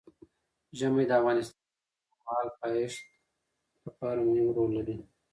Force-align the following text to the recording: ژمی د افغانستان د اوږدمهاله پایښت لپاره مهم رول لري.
ژمی 0.77 1.03
د 1.07 1.11
افغانستان 1.19 1.61
د 1.63 1.65
اوږدمهاله 1.65 2.51
پایښت 2.59 3.01
لپاره 3.85 4.19
مهم 4.29 4.47
رول 4.55 4.69
لري. 4.77 4.95